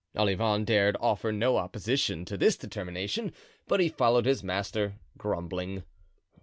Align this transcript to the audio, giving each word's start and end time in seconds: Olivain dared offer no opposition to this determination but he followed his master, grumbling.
Olivain 0.17 0.65
dared 0.65 0.97
offer 0.99 1.31
no 1.31 1.57
opposition 1.57 2.25
to 2.25 2.35
this 2.35 2.57
determination 2.57 3.31
but 3.67 3.79
he 3.79 3.87
followed 3.87 4.25
his 4.25 4.43
master, 4.43 4.95
grumbling. 5.19 5.83